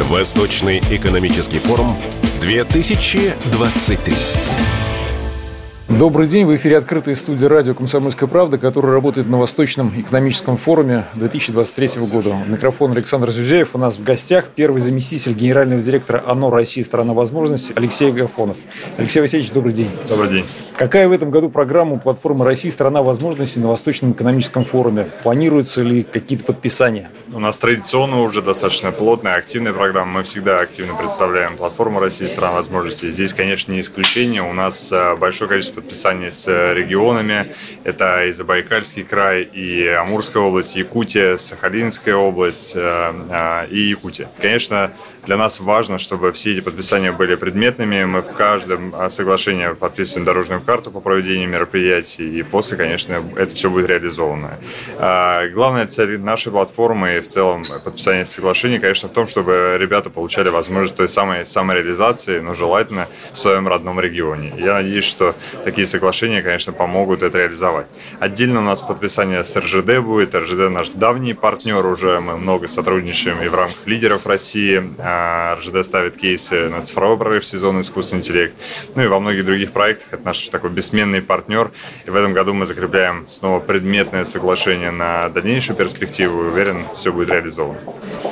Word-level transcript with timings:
Восточный 0.00 0.80
экономический 0.90 1.58
форум 1.58 1.96
2023. 2.40 4.14
Добрый 5.88 6.26
день, 6.26 6.44
в 6.46 6.56
эфире 6.56 6.78
открытая 6.78 7.14
студия 7.14 7.48
радио 7.48 7.72
«Комсомольская 7.72 8.28
правда», 8.28 8.58
которая 8.58 8.92
работает 8.92 9.28
на 9.28 9.38
Восточном 9.38 9.92
экономическом 9.96 10.56
форуме 10.56 11.04
2023 11.14 12.02
года. 12.06 12.34
Микрофон 12.48 12.90
Александр 12.90 13.30
Зюзяев. 13.30 13.70
У 13.74 13.78
нас 13.78 13.96
в 13.96 14.02
гостях 14.02 14.48
первый 14.52 14.80
заместитель 14.80 15.32
генерального 15.32 15.80
директора 15.80 16.24
ОНО 16.26 16.50
России 16.50 16.82
«Страна 16.82 17.14
возможностей» 17.14 17.72
Алексей 17.76 18.10
Гафонов. 18.10 18.56
Алексей 18.96 19.20
Васильевич, 19.20 19.52
добрый 19.52 19.72
день. 19.72 19.88
Добрый 20.08 20.28
день. 20.28 20.44
Какая 20.76 21.08
в 21.08 21.12
этом 21.12 21.30
году 21.30 21.50
программа 21.50 22.00
платформы 22.00 22.44
России 22.44 22.68
«Страна 22.68 23.04
возможностей» 23.04 23.60
на 23.60 23.68
Восточном 23.68 24.10
экономическом 24.10 24.64
форуме? 24.64 25.08
Планируются 25.22 25.82
ли 25.82 26.02
какие-то 26.02 26.44
подписания? 26.46 27.10
У 27.32 27.38
нас 27.38 27.58
традиционно 27.58 28.22
уже 28.22 28.42
достаточно 28.42 28.90
плотная, 28.90 29.36
активная 29.36 29.72
программа. 29.72 30.10
Мы 30.10 30.22
всегда 30.24 30.58
активно 30.60 30.94
представляем 30.94 31.56
платформу 31.56 32.00
России 32.00 32.26
«Страна 32.26 32.54
возможностей». 32.54 33.08
Здесь, 33.08 33.32
конечно, 33.32 33.70
не 33.70 33.80
исключение. 33.80 34.42
У 34.42 34.52
нас 34.52 34.90
э, 34.90 35.14
большое 35.14 35.48
количество 35.48 35.75
подписаний 35.76 36.32
с 36.32 36.48
э, 36.48 36.74
регионами. 36.74 37.52
Это 37.84 38.24
и 38.24 38.32
Забайкальский 38.32 39.04
край, 39.04 39.42
и 39.42 39.86
Амурская 39.86 40.42
область, 40.42 40.74
Якутия, 40.74 41.36
Сахалинская 41.36 42.16
область 42.16 42.72
э, 42.74 43.12
э, 43.30 43.68
и 43.70 43.78
Якутия. 43.90 44.28
Конечно, 44.40 44.92
для 45.26 45.36
нас 45.36 45.60
важно, 45.60 45.98
чтобы 45.98 46.32
все 46.32 46.52
эти 46.52 46.60
подписания 46.60 47.10
были 47.10 47.34
предметными. 47.34 48.04
Мы 48.04 48.22
в 48.22 48.32
каждом 48.32 48.94
соглашении 49.10 49.74
подписываем 49.74 50.24
дорожную 50.24 50.60
карту 50.60 50.90
по 50.90 51.00
проведению 51.00 51.48
мероприятий, 51.48 52.38
и 52.38 52.42
после, 52.42 52.76
конечно, 52.76 53.22
это 53.36 53.54
все 53.54 53.68
будет 53.68 53.88
реализовано. 53.88 54.52
Главная 55.52 55.86
цель 55.86 56.20
нашей 56.20 56.52
платформы 56.52 57.16
и 57.16 57.20
в 57.20 57.26
целом 57.26 57.64
подписания 57.84 58.24
соглашений, 58.24 58.78
конечно, 58.78 59.08
в 59.08 59.12
том, 59.12 59.26
чтобы 59.26 59.76
ребята 59.80 60.10
получали 60.10 60.48
возможность 60.48 60.96
той 60.96 61.08
самой 61.08 61.46
самореализации, 61.46 62.38
но 62.38 62.54
желательно 62.54 63.08
в 63.32 63.38
своем 63.38 63.66
родном 63.66 64.00
регионе. 64.00 64.54
Я 64.56 64.74
надеюсь, 64.74 65.04
что 65.04 65.34
такие 65.64 65.86
соглашения, 65.86 66.42
конечно, 66.42 66.72
помогут 66.72 67.22
это 67.22 67.38
реализовать. 67.38 67.88
Отдельно 68.20 68.60
у 68.60 68.62
нас 68.62 68.80
подписание 68.80 69.44
с 69.44 69.56
РЖД 69.56 69.98
будет. 69.98 70.34
РЖД 70.34 70.70
наш 70.70 70.90
давний 70.90 71.34
партнер 71.34 71.84
уже. 71.84 72.20
Мы 72.20 72.36
много 72.36 72.68
сотрудничаем 72.68 73.42
и 73.42 73.48
в 73.48 73.54
рамках 73.54 73.86
лидеров 73.86 74.26
России. 74.26 74.94
РЖД 75.58 75.84
ставит 75.84 76.16
кейсы 76.16 76.68
на 76.68 76.82
цифровой 76.82 77.18
прорыв 77.18 77.46
сезона 77.46 77.80
искусственный 77.80 78.20
интеллект. 78.20 78.54
Ну 78.94 79.02
и 79.02 79.06
во 79.06 79.20
многих 79.20 79.44
других 79.44 79.72
проектах. 79.72 80.12
Это 80.12 80.24
наш 80.24 80.48
такой 80.48 80.70
бессменный 80.70 81.22
партнер. 81.22 81.70
И 82.04 82.10
в 82.10 82.14
этом 82.14 82.32
году 82.32 82.54
мы 82.54 82.66
закрепляем 82.66 83.26
снова 83.28 83.60
предметное 83.60 84.24
соглашение 84.24 84.90
на 84.90 85.28
дальнейшую 85.28 85.76
перспективу. 85.76 86.40
Уверен, 86.40 86.84
все 86.94 87.12
будет 87.12 87.30
реализовано. 87.30 87.78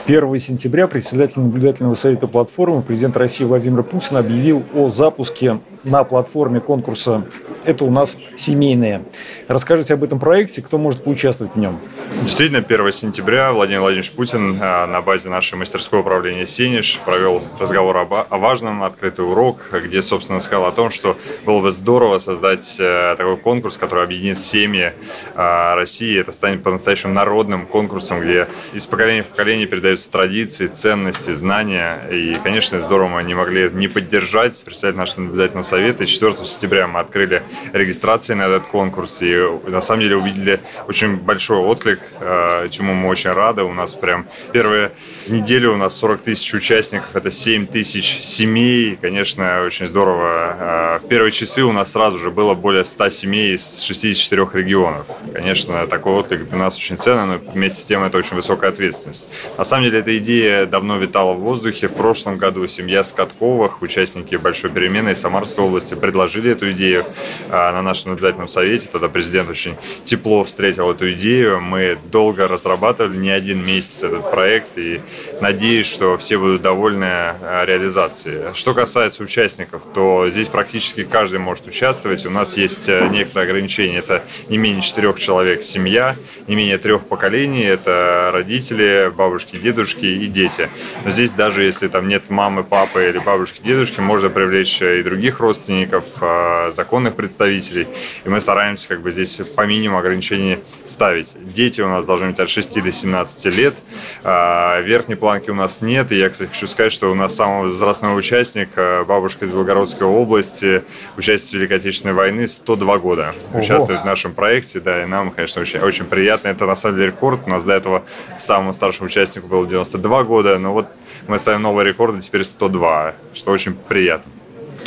1 0.06 0.38
сентября 0.38 0.86
председатель 0.86 1.40
наблюдательного 1.40 1.94
совета 1.94 2.26
платформы 2.26 2.82
президент 2.82 3.16
России 3.16 3.44
Владимир 3.44 3.82
Путин 3.82 4.16
объявил 4.16 4.64
о 4.74 4.90
запуске 4.90 5.58
на 5.84 6.04
платформе 6.04 6.60
конкурса 6.60 7.26
«Это 7.64 7.84
у 7.84 7.90
нас 7.90 8.16
семейные». 8.36 9.04
Расскажите 9.48 9.94
об 9.94 10.04
этом 10.04 10.18
проекте, 10.18 10.62
кто 10.62 10.78
может 10.78 11.04
поучаствовать 11.04 11.54
в 11.54 11.58
нем? 11.58 11.78
Действительно, 12.22 12.64
1 12.66 12.92
сентября 12.92 13.52
Владимир 13.52 13.80
Владимирович 13.80 14.12
Путин 14.12 14.58
а, 14.60 14.86
на 14.86 15.02
базе 15.02 15.28
нашей 15.28 15.56
мастерской 15.56 16.00
управления 16.00 16.46
«Сенеж» 16.46 17.00
провел 17.04 17.42
разговор 17.60 17.96
о 17.98 18.38
важном, 18.38 18.82
открытый 18.82 19.26
урок, 19.26 19.68
где, 19.72 20.00
собственно, 20.00 20.40
сказал 20.40 20.66
о 20.66 20.72
том, 20.72 20.90
что 20.90 21.16
было 21.44 21.60
бы 21.60 21.70
здорово 21.70 22.18
создать 22.18 22.76
э, 22.78 23.14
такой 23.16 23.36
конкурс, 23.36 23.76
который 23.76 24.04
объединит 24.04 24.40
семьи 24.40 24.92
а, 25.34 25.74
России. 25.76 26.18
Это 26.18 26.32
станет 26.32 26.62
по-настоящему 26.62 27.12
народным 27.12 27.66
конкурсом, 27.66 28.20
где 28.20 28.48
из 28.72 28.86
поколения 28.86 29.22
в 29.22 29.26
поколение 29.26 29.66
передаются 29.66 30.10
традиции, 30.10 30.66
ценности, 30.66 31.34
знания. 31.34 32.00
И, 32.10 32.36
конечно, 32.42 32.80
здорово 32.80 33.08
мы 33.08 33.24
не 33.24 33.34
могли 33.34 33.70
не 33.70 33.88
поддержать, 33.88 34.62
представить 34.64 34.96
наш 34.96 35.16
наблюдательный 35.16 35.64
совет. 35.74 36.00
И 36.00 36.06
4 36.06 36.36
сентября 36.44 36.86
мы 36.86 37.00
открыли 37.00 37.42
регистрации 37.72 38.34
на 38.34 38.42
этот 38.42 38.66
конкурс. 38.68 39.22
И, 39.22 39.34
на 39.66 39.80
самом 39.80 40.02
деле, 40.02 40.16
увидели 40.16 40.60
очень 40.86 41.16
большой 41.16 41.58
отклик 41.58 42.00
Э, 42.20 42.68
чему 42.70 42.94
мы 42.94 43.08
очень 43.08 43.32
рады. 43.32 43.62
У 43.62 43.72
нас 43.72 43.92
прям 43.94 44.26
первые 44.52 44.92
недели 45.28 45.66
у 45.66 45.76
нас 45.76 45.94
40 45.96 46.22
тысяч 46.22 46.54
участников, 46.54 47.14
это 47.14 47.30
7 47.30 47.66
тысяч 47.66 48.20
семей. 48.22 48.96
Конечно, 49.00 49.62
очень 49.66 49.88
здорово. 49.88 51.00
Э, 51.00 51.04
в 51.04 51.08
первые 51.08 51.32
часы 51.32 51.62
у 51.62 51.72
нас 51.72 51.92
сразу 51.92 52.18
же 52.18 52.30
было 52.30 52.54
более 52.54 52.84
100 52.84 53.10
семей 53.10 53.56
из 53.56 53.80
64 53.80 54.48
регионов. 54.54 55.06
Конечно, 55.32 55.86
такой 55.86 56.14
отклик 56.14 56.48
для 56.48 56.58
нас 56.58 56.76
очень 56.76 56.96
ценный, 56.96 57.26
но 57.26 57.52
вместе 57.52 57.82
с 57.82 57.84
тем 57.84 58.02
это 58.02 58.18
очень 58.18 58.36
высокая 58.36 58.70
ответственность. 58.70 59.26
На 59.58 59.64
самом 59.64 59.84
деле, 59.84 59.98
эта 59.98 60.16
идея 60.18 60.66
давно 60.66 60.96
витала 60.96 61.34
в 61.34 61.40
воздухе. 61.40 61.88
В 61.88 61.94
прошлом 61.94 62.38
году 62.38 62.66
семья 62.68 63.04
Скотковых, 63.04 63.82
участники 63.82 64.36
Большой 64.36 64.70
перемены 64.70 65.10
из 65.10 65.24
Самарской 65.64 65.68
области, 65.68 65.94
предложили 65.94 66.52
эту 66.52 66.72
идею 66.72 67.06
э, 67.48 67.50
на 67.50 67.82
нашем 67.82 68.10
наблюдательном 68.10 68.48
совете. 68.48 68.88
Тогда 68.90 69.08
президент 69.08 69.48
очень 69.48 69.76
тепло 70.04 70.44
встретил 70.44 70.90
эту 70.90 71.12
идею. 71.12 71.60
Мы 71.60 71.98
долго 72.10 72.48
разрабатывали, 72.48 73.16
не 73.16 73.30
один 73.30 73.64
месяц 73.64 74.02
этот 74.02 74.30
проект, 74.30 74.76
и 74.76 75.00
надеюсь, 75.40 75.86
что 75.86 76.16
все 76.18 76.38
будут 76.38 76.62
довольны 76.62 77.04
э, 77.04 77.64
реализацией. 77.66 78.54
Что 78.54 78.74
касается 78.74 79.22
участников, 79.22 79.82
то 79.94 80.28
здесь 80.30 80.48
практически 80.48 81.04
каждый 81.04 81.38
может 81.38 81.66
участвовать. 81.66 82.26
У 82.26 82.30
нас 82.30 82.56
есть 82.56 82.88
э, 82.88 83.08
некоторые 83.10 83.48
ограничения. 83.48 83.98
Это 83.98 84.22
не 84.48 84.58
менее 84.58 84.82
четырех 84.82 85.18
человек 85.18 85.62
семья, 85.62 86.16
не 86.46 86.56
менее 86.56 86.78
трех 86.78 87.06
поколений. 87.06 87.64
Это 87.64 88.30
родители, 88.32 89.12
бабушки, 89.14 89.56
дедушки 89.56 90.06
и 90.06 90.26
дети. 90.26 90.68
Но 91.04 91.10
здесь 91.10 91.30
даже 91.30 91.62
если 91.62 91.88
там 91.88 92.08
нет 92.08 92.30
мамы, 92.30 92.64
папы 92.64 93.08
или 93.08 93.18
бабушки, 93.18 93.60
дедушки, 93.62 94.00
можно 94.00 94.28
привлечь 94.28 94.82
и 94.82 95.02
других 95.02 95.40
родственников, 95.44 96.04
э, 96.20 96.72
законных 96.72 97.14
представителей. 97.14 97.86
И 98.24 98.28
мы 98.28 98.40
стараемся 98.40 98.88
как 98.88 99.02
бы 99.02 99.12
здесь 99.12 99.40
по 99.54 99.66
минимуму 99.66 99.98
ограничений 99.98 100.58
ставить. 100.84 101.34
Дети 101.52 101.80
у 101.80 101.88
нас 101.88 102.06
должны 102.06 102.30
быть 102.30 102.40
от 102.40 102.50
6 102.50 102.80
до 102.80 102.92
17 102.92 103.46
лет. 103.46 103.74
А, 104.22 104.80
верхней 104.80 105.16
планки 105.16 105.50
у 105.50 105.54
нас 105.54 105.80
нет. 105.80 106.12
И 106.12 106.16
я, 106.16 106.30
кстати, 106.30 106.50
хочу 106.50 106.66
сказать, 106.66 106.92
что 106.92 107.10
у 107.10 107.14
нас 107.14 107.34
самый 107.34 107.68
возрастной 107.68 108.18
участник, 108.18 108.70
а, 108.76 109.04
бабушка 109.04 109.44
из 109.44 109.50
Белгородской 109.50 110.06
области, 110.06 110.82
участник 111.16 111.60
Великой 111.60 111.76
Отечественной 111.78 112.14
войны, 112.14 112.48
102 112.48 112.98
года. 112.98 113.34
Ого. 113.52 113.62
Участвует 113.62 114.00
в 114.00 114.04
нашем 114.04 114.32
проекте, 114.32 114.80
да, 114.80 115.02
и 115.02 115.06
нам, 115.06 115.30
конечно, 115.30 115.60
очень, 115.62 115.80
очень 115.80 116.04
приятно. 116.06 116.48
Это 116.48 116.66
на 116.66 116.76
самом 116.76 116.96
деле 116.96 117.08
рекорд. 117.08 117.40
У 117.46 117.50
нас 117.50 117.62
до 117.64 117.74
этого 117.74 118.04
самому 118.38 118.72
старшему 118.72 119.06
участнику 119.06 119.48
было 119.48 119.66
92 119.66 120.24
года, 120.24 120.58
но 120.58 120.72
вот 120.72 120.86
мы 121.28 121.38
ставим 121.38 121.62
новый 121.62 121.84
рекорд, 121.84 122.16
и 122.16 122.20
теперь 122.20 122.44
102, 122.44 123.14
что 123.34 123.52
очень 123.52 123.74
приятно. 123.74 124.32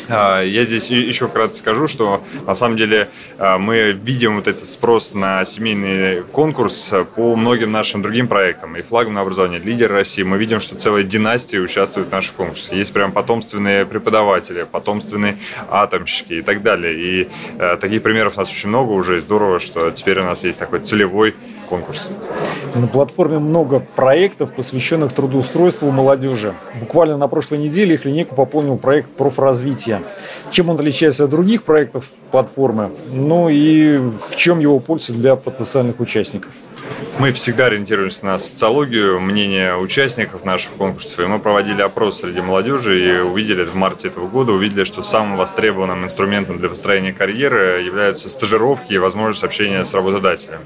А, 0.10 0.42
я 0.42 0.64
здесь 0.64 0.90
еще 0.90 1.28
вкратце 1.28 1.60
скажу, 1.60 1.88
что 1.88 2.24
на 2.46 2.56
самом 2.56 2.78
деле 2.78 3.10
а, 3.38 3.58
мы 3.58 3.92
видим 3.92 4.38
вот 4.38 4.48
этот 4.48 4.68
спрос 4.68 5.14
на 5.14 5.46
семейный 5.46 6.24
конкурс 6.24 6.94
по 7.16 7.36
многим 7.36 7.72
нашим 7.72 8.02
другим 8.02 8.28
проектам. 8.28 8.76
И 8.78 8.82
флагом 8.82 9.18
образование 9.18 9.60
«Лидер 9.60 9.92
России» 9.92 10.24
мы 10.24 10.38
видим, 10.38 10.60
что 10.60 10.76
целые 10.76 11.04
династии 11.04 11.58
участвуют 11.58 12.10
в 12.10 12.12
наших 12.12 12.36
конкурсах. 12.36 12.74
Есть 12.74 12.94
прям 12.94 13.12
потомственные 13.12 13.86
преподаватели, 13.86 14.66
потомственные 14.70 15.38
атомщики 15.70 16.34
и 16.34 16.42
так 16.42 16.64
далее. 16.64 16.94
И 16.94 17.30
э, 17.60 17.78
таких 17.78 18.04
примеров 18.04 18.38
у 18.38 18.40
нас 18.40 18.50
очень 18.50 18.70
много 18.70 18.92
уже. 18.92 19.18
И 19.18 19.20
здорово, 19.20 19.60
что 19.60 19.92
теперь 19.92 20.20
у 20.20 20.24
нас 20.24 20.44
есть 20.44 20.60
такой 20.60 20.80
целевой 20.80 21.36
конкурс. 21.68 22.10
На 22.76 22.88
платформе 22.88 23.40
много 23.40 23.80
проектов, 23.80 24.54
посвященных 24.54 25.14
трудоустройству 25.14 25.92
молодежи. 25.92 26.54
Буквально 26.80 27.18
на 27.18 27.28
прошлой 27.28 27.60
неделе 27.60 27.96
их 27.96 28.06
линейку 28.06 28.36
пополнил 28.36 28.78
проект 28.78 29.10
профразвития. 29.12 30.02
Чем 30.52 30.70
он 30.70 30.76
отличается 30.76 31.26
от 31.26 31.30
других 31.30 31.64
проектов 31.64 32.10
платформы? 32.32 32.92
Ну 33.12 33.50
и 33.50 33.98
в 33.98 34.36
чем 34.36 34.60
его 34.60 34.80
польза 34.80 35.14
для 35.14 35.36
потенциальных 35.36 36.00
участников? 36.00 36.52
Мы 37.20 37.34
всегда 37.34 37.66
ориентируемся 37.66 38.26
на 38.26 38.38
социологию, 38.38 39.20
мнение 39.20 39.76
участников 39.76 40.46
наших 40.46 40.74
конкурсов. 40.74 41.20
И 41.20 41.26
мы 41.26 41.40
проводили 41.40 41.82
опрос 41.82 42.20
среди 42.20 42.42
молодежи 42.42 43.00
и 43.00 43.20
увидели 43.22 43.64
в 43.64 43.74
марте 43.74 44.10
этого 44.10 44.28
года, 44.28 44.52
увидели, 44.52 44.84
что 44.84 45.02
самым 45.02 45.36
востребованным 45.36 46.04
инструментом 46.04 46.60
для 46.60 46.70
построения 46.70 47.14
карьеры 47.14 47.82
являются 47.82 48.30
стажировки 48.30 48.94
и 48.94 49.00
возможность 49.00 49.44
общения 49.44 49.84
с 49.84 49.96
работодателем. 49.96 50.60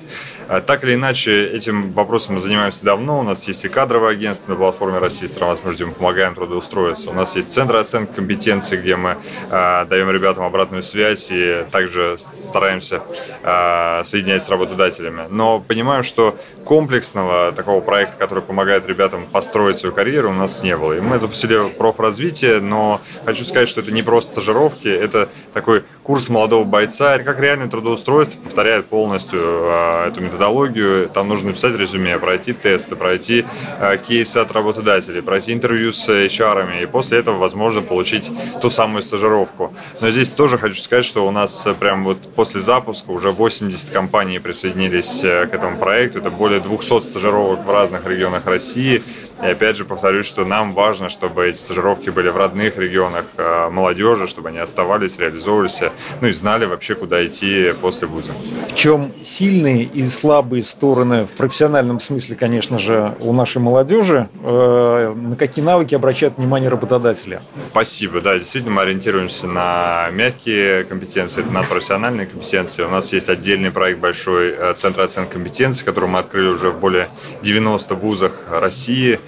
А 0.49 0.59
так 0.59 0.83
или 0.83 0.95
иначе, 0.95 1.47
этим 1.47 1.93
вопросом 1.93 2.33
мы 2.33 2.41
занимаемся 2.41 2.83
давно. 2.83 3.21
У 3.21 3.23
нас 3.23 3.47
есть 3.47 3.63
и 3.63 3.69
кадровое 3.69 4.11
агентство 4.11 4.51
на 4.51 4.57
платформе 4.57 4.99
России 4.99 5.27
стран 5.27 5.51
возможностей, 5.51 5.85
мы 5.85 5.93
помогаем 5.93 6.35
трудоустроиться. 6.35 7.11
У 7.11 7.13
нас 7.13 7.37
есть 7.37 7.49
центр 7.49 7.77
оценки 7.77 8.13
компетенций, 8.15 8.77
где 8.77 8.97
мы 8.97 9.17
э, 9.49 9.85
даем 9.85 10.11
ребятам 10.11 10.43
обратную 10.43 10.83
связь 10.83 11.29
и 11.31 11.65
также 11.71 12.17
стараемся 12.17 13.03
э, 13.41 14.01
соединять 14.03 14.43
с 14.43 14.49
работодателями. 14.49 15.27
Но 15.29 15.61
понимаем, 15.61 16.03
что 16.03 16.35
комплексного 16.65 17.51
такого 17.51 17.81
проекта, 17.81 18.17
который 18.17 18.43
помогает 18.43 18.85
ребятам 18.85 19.25
построить 19.31 19.77
свою 19.77 19.93
карьеру, 19.93 20.29
у 20.29 20.33
нас 20.33 20.63
не 20.63 20.75
было. 20.77 20.93
И 20.93 21.01
мы 21.01 21.19
запустили 21.19 21.69
профразвитие, 21.69 22.59
но 22.59 23.01
хочу 23.25 23.43
сказать, 23.43 23.69
что 23.69 23.81
это 23.81 23.91
не 23.91 24.03
просто 24.03 24.33
стажировки, 24.33 24.87
это 24.87 25.29
такой 25.53 25.83
курс 26.03 26.29
молодого 26.29 26.63
бойца, 26.63 27.19
как 27.19 27.39
реальное 27.39 27.67
трудоустройство, 27.67 28.39
повторяет 28.39 28.87
полностью 28.87 29.39
э, 29.41 30.07
эту 30.07 30.21
методологию. 30.21 31.09
Там 31.09 31.27
нужно 31.27 31.49
написать 31.49 31.75
резюме, 31.75 32.17
пройти 32.17 32.53
тесты, 32.53 32.95
пройти 32.95 33.45
э, 33.79 33.97
кейсы 33.97 34.37
от 34.37 34.51
работодателей, 34.51 35.21
пройти 35.21 35.53
интервью 35.53 35.93
с 35.93 36.09
HR, 36.09 36.83
и 36.83 36.85
после 36.85 37.19
этого 37.19 37.37
возможно 37.37 37.81
получить 37.81 38.31
ту 38.61 38.69
самую 38.69 39.03
стажировку. 39.03 39.73
Но 39.99 40.09
здесь 40.11 40.31
тоже 40.31 40.57
хочу 40.57 40.81
сказать, 40.81 41.05
что 41.05 41.27
у 41.27 41.31
нас 41.31 41.67
прям 41.79 42.03
вот 42.03 42.33
после 42.35 42.61
запуска 42.61 43.11
уже 43.11 43.31
80 43.31 43.91
компаний 43.91 44.39
присоединились 44.39 45.21
к 45.21 45.49
этому 45.53 45.77
проекту. 45.77 46.19
Это 46.19 46.31
более 46.31 46.59
200 46.59 47.01
стажировок 47.01 47.65
в 47.65 47.69
разных 47.69 48.05
регионах 48.07 48.45
России. 48.45 49.03
И 49.43 49.47
опять 49.47 49.75
же 49.75 49.85
повторюсь, 49.85 50.27
что 50.27 50.45
нам 50.45 50.73
важно, 50.73 51.09
чтобы 51.09 51.47
эти 51.47 51.57
стажировки 51.57 52.09
были 52.09 52.29
в 52.29 52.37
родных 52.37 52.77
регионах 52.77 53.25
э, 53.37 53.69
молодежи, 53.69 54.27
чтобы 54.27 54.49
они 54.49 54.59
оставались, 54.59 55.17
реализовывались, 55.17 55.79
ну 56.21 56.27
и 56.27 56.33
знали 56.33 56.65
вообще, 56.65 56.93
куда 56.93 57.25
идти 57.25 57.73
после 57.81 58.07
вуза. 58.07 58.33
В 58.67 58.75
чем 58.75 59.11
сильные 59.21 59.83
и 59.83 60.03
слабые 60.03 60.63
стороны 60.63 61.25
в 61.25 61.29
профессиональном 61.37 61.99
смысле, 61.99 62.35
конечно 62.35 62.77
же, 62.77 63.15
у 63.19 63.33
нашей 63.33 63.61
молодежи? 63.61 64.29
Э, 64.43 65.13
на 65.15 65.35
какие 65.35 65.65
навыки 65.65 65.95
обращают 65.95 66.37
внимание 66.37 66.69
работодатели? 66.69 67.41
Спасибо. 67.71 68.21
Да, 68.21 68.37
действительно, 68.37 68.75
мы 68.75 68.81
ориентируемся 68.83 69.47
на 69.47 70.09
мягкие 70.11 70.83
компетенции, 70.83 71.41
на 71.41 71.63
профессиональные 71.63 72.27
компетенции. 72.27 72.83
У 72.83 72.89
нас 72.89 73.11
есть 73.11 73.29
отдельный 73.29 73.71
проект 73.71 73.99
большой 73.99 74.51
э, 74.51 74.73
Центр 74.75 75.01
оценки 75.01 75.31
компетенций, 75.33 75.83
который 75.83 76.09
мы 76.09 76.19
открыли 76.19 76.47
уже 76.47 76.69
в 76.69 76.79
более 76.79 77.07
90 77.41 77.95
вузах 77.95 78.33
России. 78.51 79.19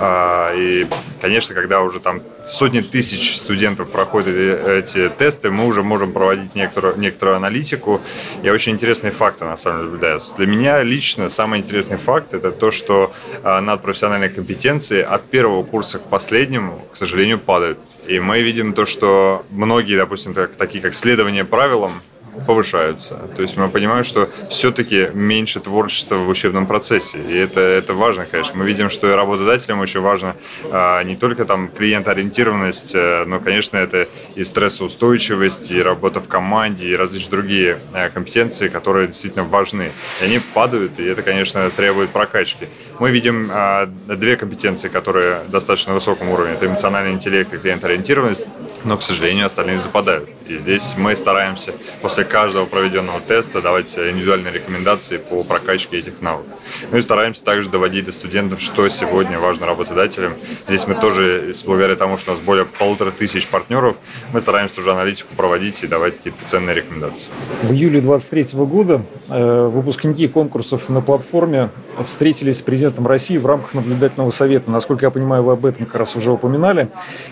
А, 0.00 0.52
и, 0.54 0.86
конечно, 1.20 1.54
когда 1.54 1.82
уже 1.82 2.00
там 2.00 2.22
сотни 2.46 2.80
тысяч 2.80 3.38
студентов 3.38 3.90
проходят 3.90 4.34
эти 4.34 5.08
тесты, 5.08 5.50
мы 5.50 5.66
уже 5.66 5.82
можем 5.82 6.12
проводить 6.12 6.54
некоторую, 6.54 6.98
некоторую 6.98 7.36
аналитику. 7.36 8.00
И 8.42 8.50
очень 8.50 8.72
интересные 8.72 9.12
факты, 9.12 9.44
на 9.44 9.56
самом 9.56 9.78
деле, 9.78 9.90
наблюдаются. 9.90 10.34
Для 10.34 10.46
меня 10.46 10.82
лично 10.82 11.30
самый 11.30 11.60
интересный 11.60 11.96
факт– 11.96 12.32
это 12.34 12.52
то, 12.52 12.70
что 12.70 13.12
а, 13.42 13.60
надпрофессиональные 13.60 14.30
компетенции 14.30 15.02
от 15.02 15.24
первого 15.24 15.62
курса 15.62 15.98
к 15.98 16.08
последнему, 16.08 16.86
к 16.92 16.96
сожалению, 16.96 17.38
падают. 17.38 17.78
И 18.06 18.18
мы 18.18 18.42
видим 18.42 18.74
то, 18.74 18.84
что 18.84 19.44
многие, 19.50 19.96
допустим, 19.96 20.34
так, 20.34 20.56
такие 20.56 20.82
как 20.82 20.94
следование 20.94 21.44
правилам, 21.44 22.02
повышаются. 22.46 23.28
То 23.36 23.42
есть 23.42 23.56
мы 23.56 23.68
понимаем, 23.68 24.04
что 24.04 24.28
все-таки 24.50 25.10
меньше 25.12 25.60
творчества 25.60 26.16
в 26.16 26.28
учебном 26.28 26.66
процессе. 26.66 27.18
И 27.18 27.36
это, 27.36 27.60
это 27.60 27.94
важно, 27.94 28.26
конечно. 28.30 28.56
Мы 28.56 28.64
видим, 28.66 28.90
что 28.90 29.10
и 29.10 29.14
работодателям 29.14 29.80
очень 29.80 30.00
важно 30.00 30.36
а, 30.70 31.02
не 31.02 31.16
только 31.16 31.44
там 31.44 31.68
клиентоориентированность, 31.68 32.92
а, 32.94 33.24
но, 33.24 33.40
конечно, 33.40 33.76
это 33.76 34.08
и 34.34 34.44
стрессоустойчивость, 34.44 35.70
и 35.70 35.82
работа 35.82 36.20
в 36.20 36.28
команде, 36.28 36.88
и 36.88 36.96
различные 36.96 37.30
другие 37.30 37.80
а, 37.92 38.10
компетенции, 38.10 38.68
которые 38.68 39.08
действительно 39.08 39.44
важны. 39.44 39.92
И 40.20 40.24
они 40.24 40.40
падают, 40.54 40.98
и 40.98 41.04
это, 41.04 41.22
конечно, 41.22 41.68
требует 41.70 42.10
прокачки. 42.10 42.68
Мы 42.98 43.10
видим 43.10 43.48
а, 43.50 43.86
две 43.86 44.36
компетенции, 44.36 44.88
которые 44.88 45.40
достаточно 45.48 45.94
высоком 45.94 46.30
уровне. 46.30 46.54
Это 46.54 46.66
эмоциональный 46.66 47.12
интеллект 47.12 47.52
и 47.52 47.58
клиентоориентированность, 47.58 48.46
но, 48.84 48.96
к 48.96 49.02
сожалению, 49.02 49.46
остальные 49.46 49.78
западают. 49.78 50.28
И 50.46 50.58
здесь 50.58 50.94
мы 50.98 51.16
стараемся 51.16 51.72
после 52.02 52.24
каждого 52.24 52.66
проведенного 52.66 53.20
теста 53.20 53.62
давать 53.62 53.96
индивидуальные 53.96 54.52
рекомендации 54.52 55.16
по 55.16 55.42
прокачке 55.42 55.98
этих 55.98 56.20
навыков. 56.20 56.52
Ну 56.90 56.98
и 56.98 57.02
стараемся 57.02 57.42
также 57.42 57.70
доводить 57.70 58.04
до 58.04 58.12
студентов, 58.12 58.60
что 58.60 58.86
сегодня 58.90 59.38
важно 59.38 59.66
работодателям. 59.66 60.34
Здесь 60.66 60.86
мы 60.86 60.96
тоже, 60.96 61.54
благодаря 61.64 61.96
тому, 61.96 62.18
что 62.18 62.32
у 62.32 62.34
нас 62.34 62.44
более 62.44 62.66
полутора 62.66 63.10
тысяч 63.10 63.46
партнеров, 63.46 63.96
мы 64.34 64.42
стараемся 64.42 64.80
уже 64.80 64.92
аналитику 64.92 65.34
проводить 65.34 65.82
и 65.82 65.86
давать 65.86 66.18
какие-то 66.18 66.44
ценные 66.44 66.74
рекомендации. 66.74 67.30
В 67.62 67.72
июле 67.72 68.02
2023 68.02 68.64
года 68.66 69.02
э, 69.30 69.66
выпускники 69.72 70.28
конкурсов 70.28 70.90
на 70.90 71.00
платформе 71.00 71.70
встретились 72.06 72.58
с 72.58 72.62
президентом 72.62 73.06
России 73.06 73.38
в 73.38 73.46
рамках 73.46 73.72
наблюдательного 73.72 74.30
совета. 74.30 74.70
Насколько 74.70 75.06
я 75.06 75.10
понимаю, 75.10 75.42
вы 75.42 75.52
об 75.52 75.64
этом 75.64 75.86
как 75.86 75.94
раз 75.94 76.16
уже 76.16 76.32
упоминали. 76.32 76.88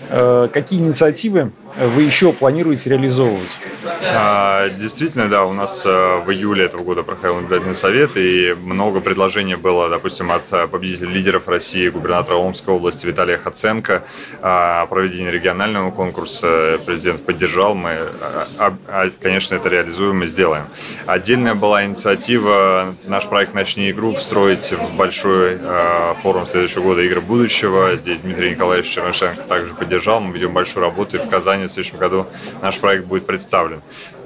Э, 0.09 0.49
какие 0.51 0.79
инициативы 0.79 1.51
вы 1.77 2.03
еще 2.03 2.33
планируете 2.33 2.89
реализовывать? 2.89 3.59
А, 4.15 4.69
действительно, 4.69 5.27
да, 5.27 5.45
у 5.45 5.53
нас 5.53 5.83
э, 5.85 6.19
в 6.25 6.31
июле 6.31 6.65
этого 6.65 6.83
года 6.83 7.03
проходил 7.03 7.35
наблюдательный 7.35 7.75
совет, 7.75 8.15
и 8.15 8.55
много 8.59 8.99
предложений 9.01 9.55
было, 9.55 9.89
допустим, 9.89 10.31
от 10.31 10.43
э, 10.51 10.67
победителей 10.67 11.13
лидеров 11.13 11.47
России, 11.47 11.89
губернатора 11.89 12.35
Омской 12.35 12.73
области 12.73 13.05
Виталия 13.05 13.37
Хаценко 13.37 14.03
о 14.41 14.85
проведении 14.87 15.29
регионального 15.29 15.91
конкурса. 15.91 16.79
Президент 16.85 17.25
поддержал, 17.25 17.75
мы, 17.75 17.97
а, 18.57 19.09
конечно, 19.21 19.55
это 19.55 19.69
реализуем 19.69 20.23
и 20.23 20.27
сделаем. 20.27 20.67
Отдельная 21.05 21.55
была 21.55 21.85
инициатива, 21.85 22.95
наш 23.05 23.27
проект 23.27 23.53
«Начни 23.53 23.89
игру» 23.89 24.13
встроить 24.13 24.71
в 24.71 24.95
большой 24.95 25.57
э, 25.59 26.13
форум 26.21 26.45
следующего 26.45 26.83
года 26.83 27.01
«Игры 27.01 27.21
будущего». 27.21 27.97
Здесь 27.97 28.21
Дмитрий 28.21 28.51
Николаевич 28.51 28.89
Чернышенко 28.89 29.41
также 29.43 29.73
поддержал, 29.73 30.19
мы 30.19 30.33
ведем 30.33 30.53
большую 30.53 30.83
работу, 30.83 31.17
и 31.17 31.19
в 31.19 31.27
Казани 31.27 31.62
в 31.67 31.71
следующем 31.71 31.97
году 31.97 32.25
наш 32.61 32.79
проект 32.79 33.05
будет 33.05 33.25
представлен. 33.25 33.81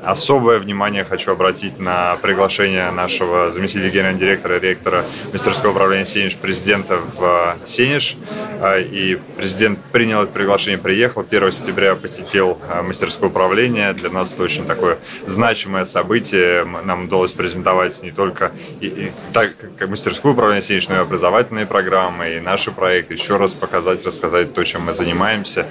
Особое 0.08 0.60
внимание 0.60 1.04
хочу 1.04 1.34
обратить 1.34 1.80
на 1.80 2.16
приглашение 2.22 2.92
нашего 2.92 3.52
заместителя 3.52 3.90
генерального 3.90 4.22
директора, 4.22 4.58
ректора 4.58 5.06
мастерского 5.34 5.72
управления 5.72 6.06
Сенеж, 6.06 6.38
президента 6.38 6.98
в 7.18 7.58
Сенеж. 7.66 8.16
А, 8.62 8.80
и 8.80 9.20
президент 9.36 9.80
принял 9.92 10.24
это 10.24 10.32
приглашение, 10.32 10.78
приехал. 10.78 11.26
1 11.30 11.52
сентября 11.52 11.96
посетил 11.96 12.58
а, 12.70 12.84
мастерское 12.84 13.30
управление. 13.30 13.92
Для 13.92 14.10
нас 14.10 14.32
это 14.32 14.44
очень 14.44 14.66
такое 14.66 14.98
значимое 15.26 15.84
событие. 15.84 16.64
Нам 16.64 17.04
удалось 17.04 17.34
презентовать 17.34 18.02
не 18.02 18.12
только 18.12 18.54
и, 18.80 18.88
и, 18.88 19.12
так, 19.34 19.56
как 19.78 19.90
мастерское 19.90 20.32
управление 20.32 20.64
Сенеж, 20.64 20.88
но 20.88 20.96
и 20.96 21.00
образовательные 21.00 21.66
программы, 21.66 22.36
и 22.36 22.40
наши 22.40 22.72
проекты. 22.72 23.16
Еще 23.16 23.36
раз 23.36 23.54
показать, 23.54 24.06
рассказать 24.06 24.54
то, 24.54 24.64
чем 24.64 24.84
мы 24.84 24.94
занимаемся. 24.94 25.68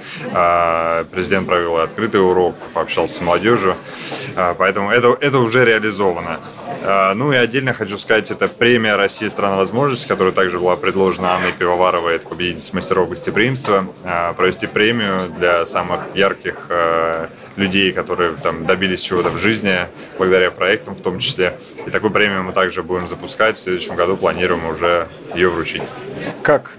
Президент 1.11 1.47
провел 1.47 1.77
открытый 1.77 2.21
урок, 2.21 2.55
пообщался 2.75 3.15
с 3.15 3.21
молодежью. 3.21 3.75
А, 4.35 4.53
поэтому 4.53 4.91
это, 4.91 5.17
это 5.19 5.39
уже 5.39 5.65
реализовано. 5.65 6.39
А, 6.83 7.13
ну 7.13 7.31
и 7.31 7.35
отдельно 7.35 7.73
хочу 7.73 7.97
сказать, 7.97 8.31
это 8.31 8.47
премия 8.47 8.95
России 8.95 9.29
«Страна 9.29 9.55
возможностей», 9.55 10.07
которая 10.07 10.33
также 10.33 10.59
была 10.59 10.75
предложена 10.75 11.35
Анной 11.35 11.51
Пивоваровой, 11.51 12.15
это 12.15 12.27
победитель 12.27 12.75
мастеров 12.75 13.09
гостеприимства, 13.09 13.85
а, 14.03 14.33
провести 14.33 14.67
премию 14.67 15.29
для 15.37 15.65
самых 15.65 16.01
ярких 16.15 16.69
людей, 17.55 17.91
которые 17.91 18.35
там 18.35 18.65
добились 18.65 19.01
чего-то 19.01 19.29
в 19.29 19.37
жизни, 19.37 19.75
благодаря 20.17 20.51
проектам 20.51 20.95
в 20.95 21.01
том 21.01 21.19
числе. 21.19 21.57
И 21.85 21.89
такую 21.89 22.11
премию 22.11 22.43
мы 22.43 22.53
также 22.53 22.83
будем 22.83 23.07
запускать. 23.07 23.57
В 23.57 23.61
следующем 23.61 23.95
году 23.95 24.15
планируем 24.15 24.65
уже 24.67 25.07
ее 25.33 25.49
вручить. 25.49 25.83
Как 26.43 26.77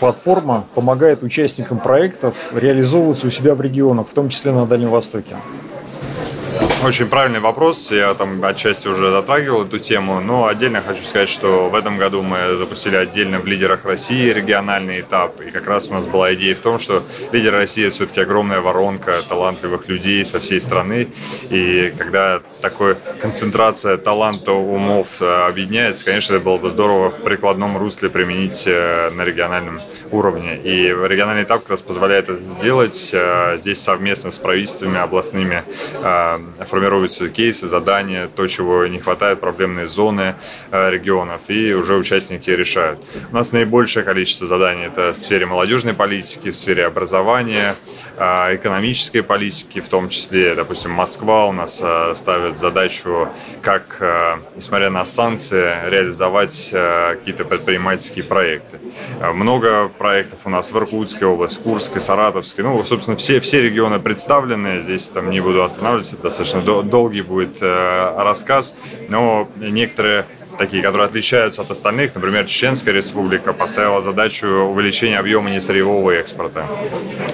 платформа 0.00 0.66
помогает 0.74 1.22
участникам 1.22 1.78
проектов 1.78 2.52
реализовываться 2.52 3.26
у 3.26 3.30
себя 3.30 3.54
в 3.54 3.60
регионах, 3.60 4.08
в 4.08 4.14
том 4.14 4.28
числе 4.28 4.52
на 4.52 4.66
Дальнем 4.66 4.90
Востоке? 4.90 5.36
Очень 6.84 7.06
правильный 7.06 7.38
вопрос. 7.38 7.92
Я 7.92 8.12
там 8.14 8.44
отчасти 8.44 8.88
уже 8.88 9.12
затрагивал 9.12 9.64
эту 9.64 9.78
тему. 9.78 10.20
Но 10.20 10.46
отдельно 10.46 10.82
хочу 10.82 11.04
сказать, 11.04 11.28
что 11.28 11.70
в 11.70 11.76
этом 11.76 11.96
году 11.96 12.22
мы 12.22 12.56
запустили 12.56 12.96
отдельно 12.96 13.38
в 13.38 13.46
лидерах 13.46 13.84
России 13.84 14.32
региональный 14.32 15.00
этап. 15.00 15.40
И 15.40 15.52
как 15.52 15.68
раз 15.68 15.88
у 15.88 15.92
нас 15.92 16.06
была 16.06 16.34
идея 16.34 16.56
в 16.56 16.58
том, 16.58 16.80
что 16.80 17.04
лидер 17.30 17.52
России 17.52 17.88
все-таки 17.90 18.20
огромная 18.20 18.60
воронка 18.60 19.22
талантливых 19.28 19.86
людей 19.88 20.24
со 20.24 20.40
всей 20.40 20.60
страны. 20.60 21.06
И 21.50 21.94
когда 21.96 22.40
такая 22.60 22.96
концентрация 23.20 23.96
таланта 23.96 24.50
умов 24.52 25.06
э, 25.20 25.46
объединяется, 25.46 26.04
конечно, 26.04 26.40
было 26.40 26.58
бы 26.58 26.70
здорово 26.70 27.10
в 27.10 27.22
прикладном 27.22 27.78
русле 27.78 28.10
применить 28.10 28.64
э, 28.66 29.10
на 29.10 29.24
региональном 29.24 29.80
уровне. 30.10 30.56
И 30.56 30.88
региональный 30.88 31.44
этап 31.44 31.62
как 31.62 31.70
раз 31.70 31.82
позволяет 31.82 32.28
это 32.28 32.42
сделать. 32.42 33.10
Э, 33.12 33.56
здесь 33.58 33.80
совместно 33.80 34.32
с 34.32 34.38
правительствами 34.38 34.98
областными 34.98 35.62
формируются 36.72 37.28
кейсы, 37.28 37.66
задания, 37.66 38.28
то, 38.34 38.48
чего 38.48 38.86
не 38.86 38.98
хватает, 38.98 39.40
проблемные 39.40 39.86
зоны 39.86 40.36
э, 40.70 40.90
регионов, 40.90 41.42
и 41.48 41.74
уже 41.74 41.96
участники 41.96 42.48
решают. 42.48 42.98
У 43.30 43.34
нас 43.34 43.52
наибольшее 43.52 44.04
количество 44.04 44.46
заданий 44.46 44.86
это 44.86 45.12
в 45.12 45.16
сфере 45.16 45.44
молодежной 45.44 45.92
политики, 45.92 46.50
в 46.50 46.56
сфере 46.56 46.86
образования, 46.86 47.74
экономической 48.16 49.22
политики, 49.22 49.80
в 49.80 49.88
том 49.88 50.08
числе, 50.08 50.54
допустим, 50.54 50.92
Москва 50.92 51.46
у 51.46 51.52
нас 51.52 51.80
э, 51.82 52.14
ставит 52.14 52.58
задачу, 52.58 53.28
как, 53.62 54.02
несмотря 54.56 54.90
на 54.90 55.04
санкции, 55.04 55.88
реализовать 55.88 56.70
какие-то 56.72 57.44
предпринимательские 57.44 58.24
проекты. 58.24 58.78
Много 59.32 59.88
проектов 59.88 60.40
у 60.44 60.50
нас 60.50 60.72
в 60.72 60.76
Иркутской 60.76 61.28
области, 61.28 61.60
Курской, 61.60 62.00
Саратовской, 62.00 62.64
ну, 62.64 62.84
собственно, 62.84 63.16
все, 63.16 63.40
все 63.40 63.62
регионы 63.62 64.00
представлены, 64.00 64.80
здесь 64.80 65.08
там 65.08 65.30
не 65.30 65.40
буду 65.40 65.62
останавливаться, 65.62 66.16
достаточно 66.16 66.60
долгий 66.60 67.22
будет 67.22 67.56
э, 67.60 68.14
рассказ, 68.18 68.74
но 69.08 69.48
некоторые 69.56 70.26
такие, 70.58 70.82
которые 70.82 71.06
отличаются 71.06 71.62
от 71.62 71.70
остальных. 71.70 72.14
Например, 72.14 72.46
Чеченская 72.46 72.94
республика 72.94 73.52
поставила 73.52 74.00
задачу 74.02 74.46
увеличения 74.46 75.18
объема 75.18 75.50
несырьевого 75.50 76.10
экспорта. 76.12 76.66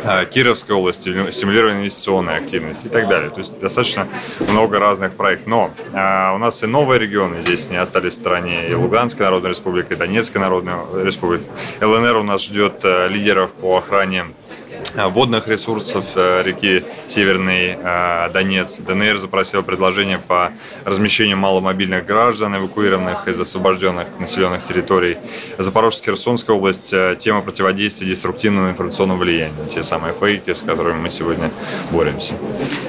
А, 0.04 0.24
Кировская 0.24 0.76
область 0.76 1.02
стимулирование 1.02 1.82
инвестиционной 1.82 2.36
активности 2.36 2.86
и 2.86 2.90
так 2.90 3.08
далее. 3.08 3.30
То 3.30 3.40
есть 3.40 3.58
достаточно 3.58 4.08
много 4.50 4.78
разных 4.78 5.12
проектов. 5.14 5.48
Но 5.48 5.70
а, 5.92 6.34
у 6.34 6.38
нас 6.38 6.62
и 6.62 6.66
новые 6.66 6.98
регионы 6.98 7.42
здесь 7.42 7.70
не 7.70 7.76
остались 7.76 8.14
в 8.14 8.16
стороне. 8.16 8.68
И 8.68 8.74
Луганская 8.74 9.26
Народная 9.28 9.50
Республика, 9.50 9.94
и 9.94 9.96
Донецкая 9.96 10.42
Народная 10.42 10.78
Республика. 11.02 11.44
ЛНР 11.80 12.16
у 12.16 12.22
нас 12.22 12.42
ждет 12.42 12.80
э, 12.84 13.08
лидеров 13.08 13.50
по 13.52 13.78
охране 13.78 14.26
водных 14.94 15.48
ресурсов 15.48 16.04
э, 16.14 16.42
реки 16.44 16.84
Северный 17.06 17.76
э, 17.82 18.30
Донец. 18.32 18.78
ДНР 18.78 19.18
запросил 19.18 19.62
предложение 19.62 20.18
по 20.18 20.52
размещению 20.84 21.36
маломобильных 21.36 22.04
граждан, 22.06 22.56
эвакуированных 22.56 23.28
из 23.28 23.40
освобожденных 23.40 24.06
населенных 24.18 24.64
территорий. 24.64 25.16
Запорожская 25.58 26.14
Херсонская 26.14 26.56
область– 26.56 26.94
тема 27.18 27.42
противодействия 27.42 28.08
деструктивному 28.08 28.70
информационному 28.70 29.20
влиянию. 29.20 29.54
Те 29.72 29.82
самые 29.82 30.14
фейки, 30.18 30.52
с 30.52 30.62
которыми 30.62 30.98
мы 31.00 31.10
сегодня 31.10 31.50
боремся. 31.90 32.34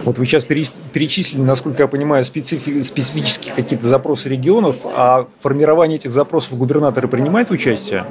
Вот 0.03 0.17
вы 0.17 0.25
сейчас 0.25 0.45
перечислили, 0.45 1.41
насколько 1.41 1.83
я 1.83 1.87
понимаю, 1.87 2.23
специфи- 2.23 2.81
специфические 2.81 3.53
какие-то 3.53 3.87
запросы 3.87 4.29
регионов, 4.29 4.77
а 4.85 5.23
в 5.23 5.43
формировании 5.43 5.97
этих 5.97 6.11
запросов 6.11 6.57
губернаторы 6.57 7.07
принимают 7.07 7.51
участие? 7.51 8.05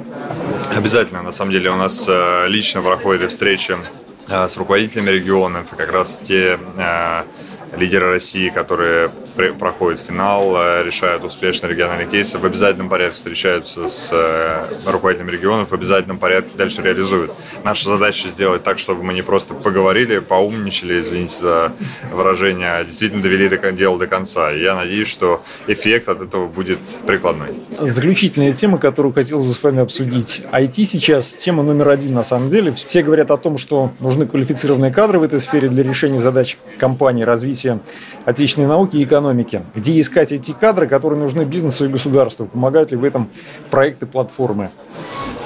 Обязательно. 0.75 1.23
На 1.23 1.31
самом 1.31 1.51
деле 1.51 1.69
у 1.71 1.75
нас 1.75 2.05
э, 2.07 2.47
лично 2.47 2.81
проходят 2.81 3.31
встречи 3.31 3.75
э, 4.27 4.47
с 4.47 4.55
руководителями 4.57 5.09
регионов, 5.09 5.69
как 5.75 5.91
раз 5.91 6.19
те 6.19 6.59
э, 6.77 7.23
лидеры 7.77 8.11
России, 8.11 8.49
которые 8.49 9.09
проходят 9.59 9.99
финал, 9.99 10.55
э, 10.55 10.83
решают 10.83 11.23
успешно 11.23 11.67
региональные 11.67 12.07
кейсы, 12.07 12.37
в 12.37 12.45
обязательном 12.45 12.89
порядке 12.89 13.17
встречаются 13.17 13.87
с 13.87 14.09
э, 14.11 14.65
руководителями 14.85 15.31
регионов, 15.31 15.69
в 15.69 15.73
обязательном 15.73 16.17
порядке 16.17 16.51
дальше 16.57 16.81
реализуют. 16.81 17.31
Наша 17.63 17.89
задача 17.89 18.27
сделать 18.29 18.63
так, 18.63 18.79
чтобы 18.79 19.03
мы 19.03 19.13
не 19.13 19.21
просто 19.21 19.53
поговорили, 19.53 20.19
поумничали, 20.19 20.99
извините 20.99 21.35
за 21.41 21.71
выражение, 22.11 22.71
а 22.71 22.83
действительно 22.83 23.21
довели 23.21 23.49
до, 23.49 23.71
дело 23.71 23.97
до 23.97 24.07
конца. 24.07 24.51
И 24.51 24.61
я 24.61 24.75
надеюсь, 24.75 25.07
что 25.07 25.43
эффект 25.67 26.09
от 26.09 26.21
этого 26.21 26.47
будет 26.47 26.79
прикладной. 27.05 27.49
Заключительная 27.79 28.53
тема, 28.53 28.77
которую 28.77 29.13
хотелось 29.13 29.45
бы 29.45 29.53
с 29.53 29.63
вами 29.63 29.81
обсудить. 29.81 30.41
IT 30.51 30.85
сейчас 30.85 31.33
тема 31.33 31.63
номер 31.63 31.89
один 31.89 32.13
на 32.13 32.23
самом 32.23 32.49
деле. 32.49 32.73
Все 32.73 33.03
говорят 33.03 33.31
о 33.31 33.37
том, 33.37 33.57
что 33.57 33.91
нужны 33.99 34.25
квалифицированные 34.25 34.91
кадры 34.91 35.19
в 35.19 35.23
этой 35.23 35.39
сфере 35.39 35.69
для 35.69 35.83
решения 35.83 36.19
задач 36.19 36.57
компании, 36.77 37.23
развития 37.23 37.58
отечественной 38.25 38.67
науки 38.67 38.95
и 38.97 39.03
экономики. 39.03 39.63
Где 39.75 39.99
искать 39.99 40.31
эти 40.31 40.51
кадры, 40.51 40.87
которые 40.87 41.19
нужны 41.19 41.43
бизнесу 41.43 41.85
и 41.85 41.87
государству? 41.87 42.45
Помогают 42.45 42.91
ли 42.91 42.97
в 42.97 43.03
этом 43.03 43.29
проекты 43.69 44.05
платформы? 44.05 44.69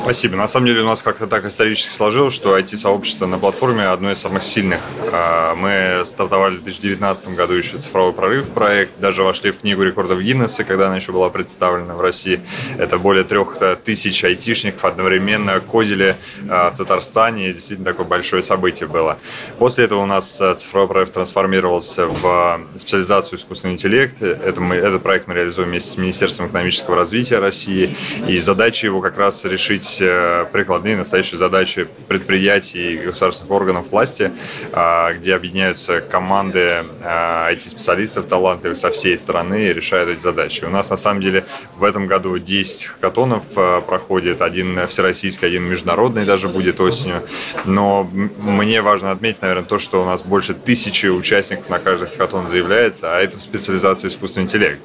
Спасибо. 0.04 0.36
На 0.36 0.50
самом 0.50 0.68
деле 0.68 0.82
у 0.82 0.86
нас 0.86 1.02
как-то 1.02 1.28
так 1.28 1.46
исторически 1.46 1.94
сложилось, 1.94 2.34
что 2.34 2.58
IT-сообщество 2.60 3.26
на 3.26 3.40
платформе 3.40 3.86
одно 3.86 4.12
из 4.12 4.20
самых 4.20 4.44
сильных. 4.44 4.82
А, 5.14 5.56
мы 5.56 6.06
стартовали 6.06 6.58
в 6.58 6.64
2019 6.64 7.30
году 7.30 7.54
еще 7.54 7.78
цифровой 7.78 8.12
прорыв 8.12 8.50
проект, 8.50 9.00
даже 9.00 9.24
вошли 9.24 9.52
в 9.52 9.60
книгу 9.60 9.82
рекордов 9.82 10.20
Гиннесса, 10.20 10.66
когда 10.66 10.88
она 10.88 10.98
еще 10.98 11.14
была 11.14 11.30
представлена 11.30 11.96
в 11.96 12.02
России. 12.02 12.42
Это 12.78 12.98
более 12.98 13.24
трех 13.24 13.58
тысяч 13.86 14.26
айтишников 14.26 14.84
одновременно 14.84 15.62
кодили 15.62 16.18
а, 16.50 16.70
в 16.72 16.76
Татарстане, 16.76 17.54
действительно 17.54 17.86
такое 17.86 18.06
большое 18.06 18.44
событие 18.44 18.90
было. 18.90 19.18
После 19.58 19.86
этого 19.86 20.02
у 20.02 20.06
нас 20.06 20.42
а, 20.42 20.54
цифровой 20.56 20.90
прорыв 20.90 21.12
трансформировался 21.12 22.08
в 22.08 22.60
специализацию 22.78 23.40
искусственный 23.40 23.76
интеллект. 23.76 24.22
Это 24.22 24.60
мы, 24.60 24.76
этот 24.76 25.02
проект 25.02 25.28
мы 25.28 25.34
реализуем 25.36 25.70
вместе 25.70 25.92
с 25.92 25.98
Министерством 25.98 26.48
экономического 26.48 26.98
развития 26.98 27.40
России, 27.40 27.96
и 28.28 28.38
задача 28.40 28.86
его 28.86 29.00
как 29.00 29.18
раз 29.18 29.46
решить 29.46 29.93
решить 29.94 30.02
э, 30.02 30.46
прикладные 30.52 30.96
настоящие 30.96 31.38
задачи 31.38 31.88
предприятий 32.08 32.94
и 32.94 32.98
государственных 32.98 33.52
органов 33.52 33.92
власти, 33.92 34.32
а, 34.72 35.14
где 35.14 35.36
объединяются 35.36 36.02
команды 36.02 36.84
IT-специалистов, 37.04 38.26
а, 38.26 38.30
талантливых 38.30 38.78
со 38.78 38.90
всей 38.92 39.18
страны 39.18 39.68
и 39.68 39.74
решают 39.74 40.10
эти 40.10 40.22
задачи. 40.22 40.64
У 40.66 40.70
нас 40.70 40.90
на 40.90 40.98
самом 40.98 41.22
деле 41.22 41.46
в 41.78 41.84
этом 41.84 42.08
году 42.08 42.38
10 42.38 42.86
хакатонов 42.86 43.44
э, 43.56 43.82
проходит, 43.82 44.42
один 44.42 44.88
всероссийский, 44.88 45.48
один 45.48 45.64
международный 45.64 46.26
даже 46.26 46.50
будет 46.50 46.80
осенью. 46.80 47.24
Но 47.66 48.04
мне 48.04 48.82
важно 48.82 49.12
отметить, 49.12 49.42
наверное, 49.42 49.66
то, 49.66 49.80
что 49.80 50.02
у 50.02 50.06
нас 50.06 50.22
больше 50.22 50.54
тысячи 50.54 51.08
участников 51.08 51.70
на 51.70 51.80
каждый 51.80 52.10
хакатон 52.10 52.48
заявляется, 52.48 53.16
а 53.16 53.20
это 53.20 53.38
в 53.38 53.42
специализации 53.42 54.08
искусственный 54.08 54.46
интеллект. 54.46 54.82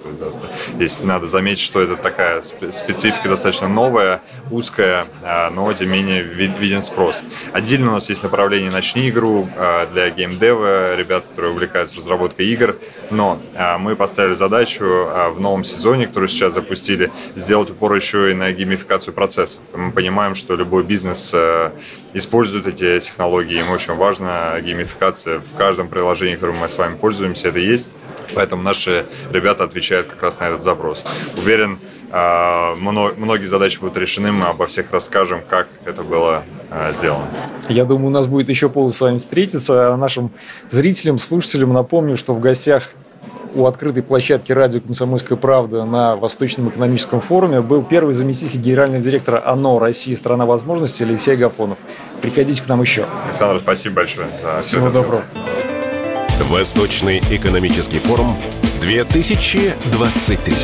Здесь 0.74 1.02
надо 1.02 1.28
заметить, 1.28 1.62
что 1.62 1.80
это 1.80 1.96
такая 1.96 2.42
специфика 2.42 3.28
достаточно 3.28 3.68
новая, 3.68 4.22
узкая, 4.50 4.97
а, 5.22 5.50
но 5.50 5.72
тем 5.72 5.90
не 5.90 5.98
менее 5.98 6.22
виден 6.22 6.82
спрос. 6.82 7.22
Отдельно 7.52 7.90
у 7.90 7.94
нас 7.94 8.08
есть 8.08 8.22
направление 8.22 8.70
«Начни 8.70 9.08
игру» 9.10 9.48
а, 9.56 9.86
для 9.86 10.10
геймдева, 10.10 10.96
ребят, 10.96 11.24
которые 11.26 11.52
увлекаются 11.52 11.96
разработкой 11.98 12.46
игр, 12.46 12.76
но 13.10 13.40
мы 13.78 13.96
поставили 13.96 14.34
задачу 14.34 14.84
в 14.84 15.36
новом 15.40 15.64
сезоне, 15.64 16.06
который 16.06 16.28
сейчас 16.28 16.54
запустили, 16.54 17.10
сделать 17.34 17.70
упор 17.70 17.94
еще 17.94 18.30
и 18.30 18.34
на 18.34 18.52
геймификацию 18.52 19.14
процессов. 19.14 19.60
Мы 19.74 19.92
понимаем, 19.92 20.34
что 20.34 20.56
любой 20.56 20.84
бизнес 20.84 21.34
использует 22.12 22.66
эти 22.66 23.00
технологии, 23.00 23.60
им 23.60 23.70
очень 23.70 23.94
важна 23.94 24.60
геймификация 24.60 25.40
в 25.40 25.56
каждом 25.56 25.88
приложении, 25.88 26.34
которым 26.34 26.58
мы 26.58 26.68
с 26.68 26.76
вами 26.76 26.96
пользуемся, 26.96 27.48
это 27.48 27.58
есть. 27.58 27.88
Поэтому 28.34 28.62
наши 28.62 29.06
ребята 29.32 29.64
отвечают 29.64 30.06
как 30.08 30.22
раз 30.22 30.38
на 30.38 30.44
этот 30.44 30.62
запрос. 30.62 31.04
Уверен, 31.36 31.78
многие 32.10 33.46
задачи 33.46 33.78
будут 33.78 33.96
решены, 33.96 34.32
мы 34.32 34.46
обо 34.46 34.66
всех 34.66 34.90
расскажем, 34.90 35.42
как 35.48 35.68
это 35.84 36.02
было 36.02 36.42
а, 36.70 36.92
сделано. 36.92 37.26
Я 37.68 37.84
думаю, 37.84 38.08
у 38.08 38.10
нас 38.10 38.26
будет 38.26 38.48
еще 38.48 38.68
повод 38.68 38.94
с 38.94 39.00
вами 39.00 39.18
встретиться. 39.18 39.92
А 39.92 39.96
нашим 39.96 40.30
зрителям, 40.70 41.18
слушателям 41.18 41.72
напомню, 41.72 42.16
что 42.16 42.34
в 42.34 42.40
гостях 42.40 42.92
у 43.54 43.66
открытой 43.66 44.02
площадки 44.02 44.52
радио 44.52 44.80
«Комсомольская 44.80 45.36
правда» 45.36 45.84
на 45.84 46.16
Восточном 46.16 46.68
экономическом 46.68 47.20
форуме 47.20 47.60
был 47.60 47.82
первый 47.82 48.14
заместитель 48.14 48.60
генерального 48.60 49.02
директора 49.02 49.42
ОНО 49.44 49.80
«Россия. 49.80 50.16
Страна 50.16 50.46
возможностей» 50.46 51.04
Алексей 51.04 51.36
Гафонов. 51.36 51.78
Приходите 52.20 52.62
к 52.62 52.68
нам 52.68 52.80
еще. 52.80 53.06
Александр, 53.26 53.60
спасибо 53.62 53.96
большое. 53.96 54.28
За 54.42 54.62
Всего 54.62 54.90
доброго. 54.90 55.22
Восточный 56.44 57.18
экономический 57.30 57.98
форум 57.98 58.34
2023. 58.80 60.54